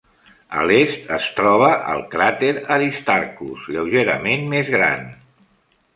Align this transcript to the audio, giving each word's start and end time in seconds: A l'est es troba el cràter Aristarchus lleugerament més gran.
A 0.59 0.61
l'est 0.69 1.11
es 1.17 1.27
troba 1.39 1.67
el 1.93 2.01
cràter 2.15 2.49
Aristarchus 2.77 3.69
lleugerament 3.77 4.49
més 4.55 4.77
gran. 4.79 5.09